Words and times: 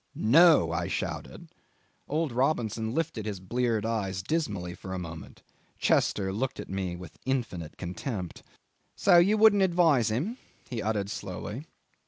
"No!" 0.15 0.71
I 0.71 0.87
shouted. 0.87 1.49
Old 2.07 2.31
Robinson 2.31 2.91
lifted 2.91 3.27
his 3.27 3.39
bleared 3.39 3.85
eyes 3.85 4.23
dismally 4.23 4.73
for 4.73 4.93
a 4.93 4.97
moment, 4.97 5.43
Chester 5.77 6.33
looked 6.33 6.59
at 6.59 6.71
me 6.71 6.95
with 6.95 7.19
infinite 7.23 7.77
contempt. 7.77 8.41
"So 8.95 9.19
you 9.19 9.37
wouldn't 9.37 9.61
advise 9.61 10.09
him?" 10.09 10.37
he 10.67 10.81
uttered 10.81 11.11
slowly. 11.11 11.67